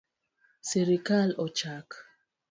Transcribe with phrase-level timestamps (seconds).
[0.69, 1.89] Sirkal ochak